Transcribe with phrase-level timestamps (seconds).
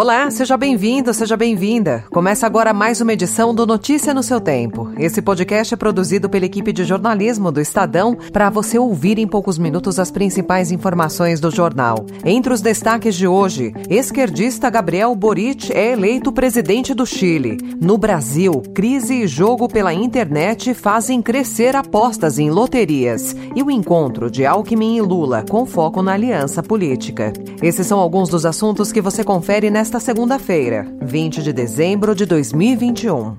[0.00, 2.04] Olá, seja bem-vindo, seja bem-vinda.
[2.12, 4.92] Começa agora mais uma edição do Notícia no seu Tempo.
[4.96, 9.58] Esse podcast é produzido pela equipe de jornalismo do Estadão para você ouvir em poucos
[9.58, 12.06] minutos as principais informações do jornal.
[12.24, 17.58] Entre os destaques de hoje, esquerdista Gabriel Boric é eleito presidente do Chile.
[17.80, 23.34] No Brasil, crise e jogo pela internet fazem crescer apostas em loterias.
[23.52, 27.32] E o encontro de Alckmin e Lula com foco na aliança política.
[27.60, 32.26] Esses são alguns dos assuntos que você confere nesta nesta segunda-feira, 20 de dezembro de
[32.26, 33.38] 2021.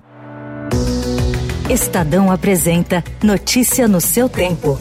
[1.69, 4.75] Estadão apresenta Notícia no seu tempo.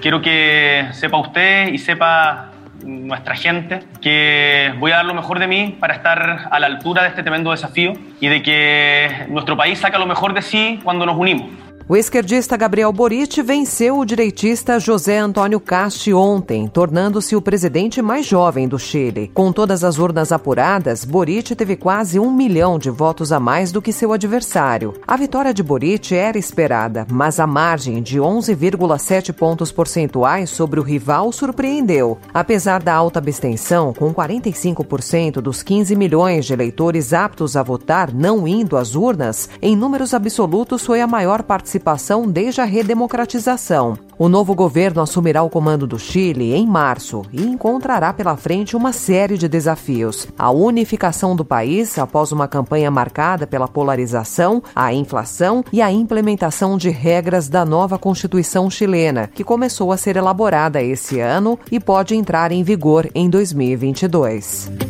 [0.00, 2.52] Quiero que sepa usted y sepa
[2.82, 7.02] nuestra gente que voy a dar lo mejor de mí para estar a la altura
[7.02, 11.04] de este tremendo desafío y de que nuestro país saca lo mejor de sí cuando
[11.04, 11.69] nos unimos.
[11.90, 18.24] O esquerdista Gabriel Boric venceu o direitista José Antônio Casti ontem, tornando-se o presidente mais
[18.24, 19.28] jovem do Chile.
[19.34, 23.82] Com todas as urnas apuradas, Boric teve quase um milhão de votos a mais do
[23.82, 24.94] que seu adversário.
[25.04, 30.84] A vitória de Boric era esperada, mas a margem de 11,7 pontos percentuais sobre o
[30.84, 32.18] rival surpreendeu.
[32.32, 38.46] Apesar da alta abstenção, com 45% dos 15 milhões de eleitores aptos a votar não
[38.46, 43.98] indo às urnas, em números absolutos foi a maior participação participação desde a redemocratização.
[44.18, 48.92] O novo governo assumirá o comando do Chile em março e encontrará pela frente uma
[48.92, 50.28] série de desafios.
[50.38, 56.76] A unificação do país após uma campanha marcada pela polarização, a inflação e a implementação
[56.76, 62.14] de regras da nova Constituição chilena, que começou a ser elaborada esse ano e pode
[62.14, 64.89] entrar em vigor em 2022.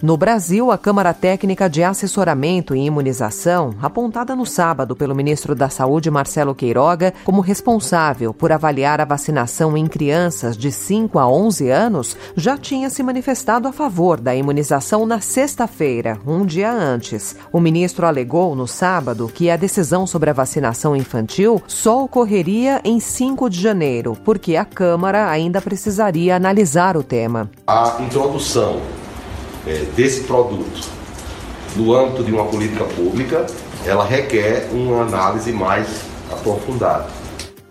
[0.00, 5.68] No Brasil, a Câmara Técnica de Assessoramento e Imunização, apontada no sábado pelo ministro da
[5.68, 11.70] Saúde Marcelo Queiroga como responsável por avaliar a vacinação em crianças de 5 a 11
[11.70, 17.34] anos, já tinha se manifestado a favor da imunização na sexta-feira, um dia antes.
[17.52, 23.00] O ministro alegou no sábado que a decisão sobre a vacinação infantil só ocorreria em
[23.00, 27.50] 5 de janeiro, porque a Câmara ainda precisaria analisar o tema.
[27.66, 28.80] A introdução
[29.68, 30.88] é, desse produto
[31.76, 33.46] no âmbito de uma política pública,
[33.84, 35.86] ela requer uma análise mais
[36.30, 37.06] aprofundada.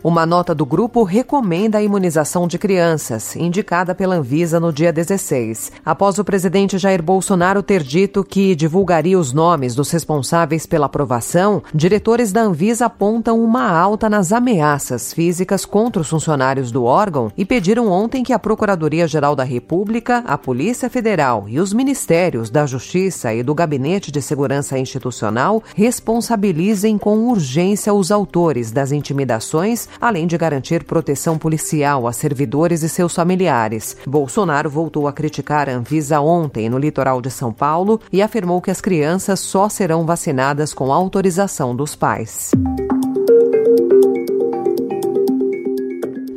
[0.07, 5.69] Uma nota do grupo recomenda a imunização de crianças, indicada pela Anvisa no dia 16,
[5.85, 11.62] após o presidente Jair Bolsonaro ter dito que divulgaria os nomes dos responsáveis pela aprovação.
[11.73, 17.44] Diretores da Anvisa apontam uma alta nas ameaças físicas contra os funcionários do órgão e
[17.44, 23.34] pediram ontem que a Procuradoria-Geral da República, a Polícia Federal e os Ministérios da Justiça
[23.34, 30.38] e do Gabinete de Segurança Institucional responsabilizem com urgência os autores das intimidações além de
[30.38, 33.97] garantir proteção policial a servidores e seus familiares.
[34.06, 38.72] Bolsonaro voltou a criticar a Anvisa ontem no litoral de São Paulo e afirmou que
[38.72, 42.52] as crianças só serão vacinadas com autorização dos pais.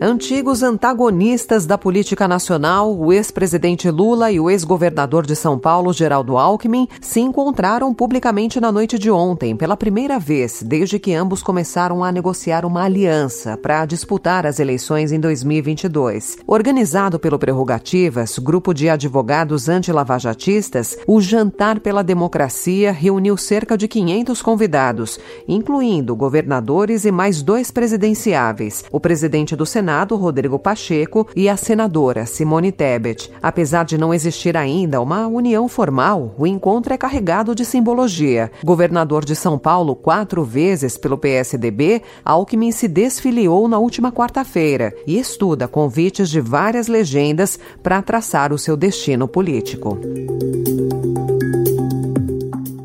[0.03, 6.38] Antigos antagonistas da política nacional, o ex-presidente Lula e o ex-governador de São Paulo, Geraldo
[6.38, 12.03] Alckmin, se encontraram publicamente na noite de ontem, pela primeira vez desde que ambos começaram
[12.03, 16.38] a negociar uma aliança para disputar as eleições em 2022.
[16.47, 24.41] Organizado pelo Prerrogativas, grupo de advogados anti-lavajatistas, o Jantar pela Democracia reuniu cerca de 500
[24.41, 31.49] convidados, incluindo governadores e mais dois presidenciáveis, o presidente do Senado Senado, Rodrigo Pacheco, e
[31.49, 33.28] a senadora Simone Tebet.
[33.43, 38.53] Apesar de não existir ainda uma união formal, o encontro é carregado de simbologia.
[38.65, 45.19] Governador de São Paulo quatro vezes pelo PSDB, Alckmin se desfiliou na última quarta-feira e
[45.19, 49.99] estuda convites de várias legendas para traçar o seu destino político.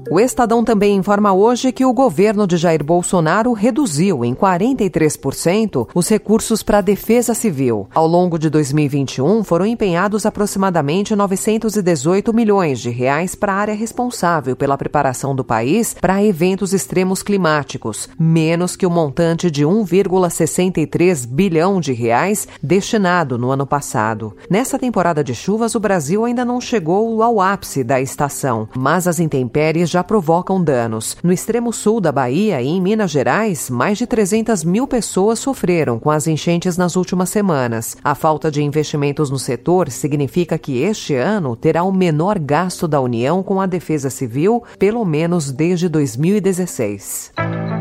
[0.08, 6.08] O Estadão também informa hoje que o governo de Jair Bolsonaro reduziu em 43% os
[6.08, 7.88] recursos para a defesa civil.
[7.94, 14.56] Ao longo de 2021, foram empenhados aproximadamente 918 milhões de reais para a área responsável
[14.56, 21.80] pela preparação do país para eventos extremos climáticos, menos que o montante de 1,63 bilhão
[21.80, 24.38] de reais destinado no ano passado.
[24.50, 29.20] Nessa temporada de chuvas, o Brasil ainda não chegou ao ápice da estação, mas as
[29.20, 31.18] intempéries já provocam danos.
[31.24, 36.00] No extremo sul da Bahia e em Minas Gerais, mais de 300 mil pessoas sofreram
[36.00, 37.98] com as enchentes nas últimas semanas.
[38.04, 43.02] A falta de investimentos no setor significa que este ano terá o menor gasto da
[43.02, 47.34] União com a defesa civil, pelo menos desde 2016.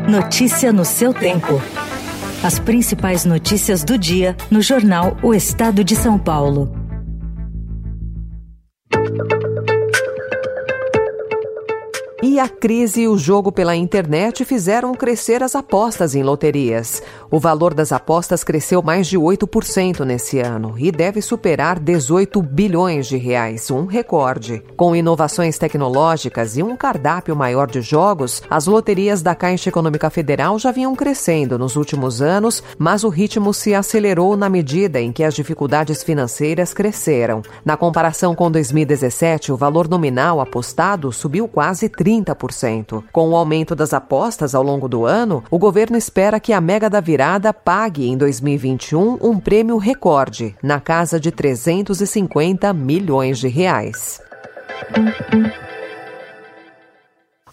[0.09, 1.61] Notícia no seu tempo.
[2.43, 6.71] As principais notícias do dia no jornal O Estado de São Paulo.
[12.27, 17.03] E a crise e o jogo pela internet fizeram crescer as apostas em loterias.
[17.29, 23.05] O valor das apostas cresceu mais de 8% nesse ano e deve superar 18 bilhões
[23.05, 24.63] de reais, um recorde.
[24.75, 30.57] Com inovações tecnológicas e um cardápio maior de jogos, as loterias da Caixa Econômica Federal
[30.57, 35.23] já vinham crescendo nos últimos anos, mas o ritmo se acelerou na medida em que
[35.23, 37.43] as dificuldades financeiras cresceram.
[37.63, 42.14] Na comparação com 2017, o valor nominal apostado subiu quase 30%.
[42.23, 43.03] 30%.
[43.11, 46.89] Com o aumento das apostas ao longo do ano, o governo espera que a Mega
[46.89, 54.21] da Virada pague em 2021 um prêmio recorde, na casa de 350 milhões de reais.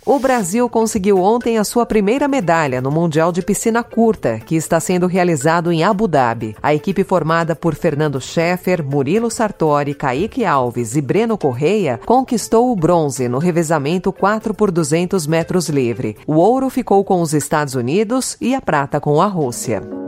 [0.05, 4.81] O Brasil conseguiu ontem a sua primeira medalha no Mundial de Piscina Curta, que está
[4.81, 6.57] sendo realizado em Abu Dhabi.
[6.61, 12.77] A equipe formada por Fernando Scheffer, Murilo Sartori, Kaique Alves e Breno Correia conquistou o
[12.77, 16.17] bronze no revezamento 4 por 200 metros livre.
[16.27, 20.02] O ouro ficou com os Estados Unidos e a prata com a Rússia.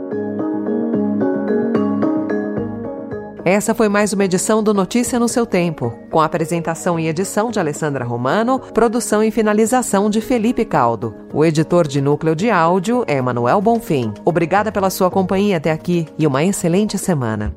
[3.45, 7.59] Essa foi mais uma edição do Notícia no seu tempo, com apresentação e edição de
[7.59, 11.13] Alessandra Romano, produção e finalização de Felipe Caldo.
[11.31, 14.11] O editor de núcleo de áudio é Manuel Bonfim.
[14.25, 17.55] Obrigada pela sua companhia até aqui e uma excelente semana.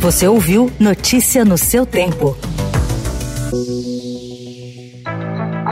[0.00, 2.36] Você ouviu Notícia no seu tempo.